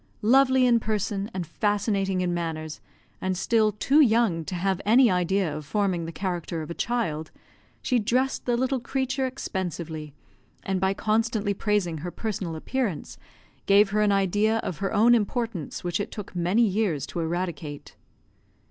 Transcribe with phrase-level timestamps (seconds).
[0.23, 2.81] Lovely in person, and fascinating in manners,
[3.21, 7.29] and still too young to have any idea of forming the character of a child,
[7.83, 10.15] she dressed the little creature expensively;
[10.63, 13.19] and, by constantly praising her personal appearance,
[13.67, 17.95] gave her an idea of her own importance which it took many years to eradicate.